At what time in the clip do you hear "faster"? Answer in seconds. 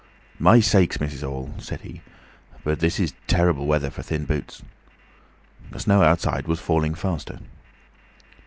6.95-7.37